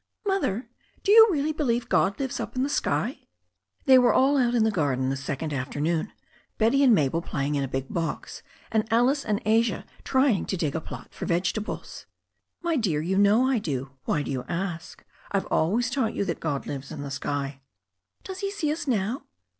[0.25, 0.67] "Mother,
[1.03, 3.19] do you really believe God lives up in the sky?"
[3.85, 6.11] They were all out in the garden the second afternoon,
[6.57, 8.41] Betty and Mabel playing in a big box,
[8.71, 12.07] and Alice and Asia trying to dig a plot for vegetables.
[12.63, 13.91] "My dear, you know I do.
[14.05, 15.05] Why do you ask?
[15.31, 17.61] I've always taught you that God lives in the sky."
[18.23, 19.25] "Does He see us now?"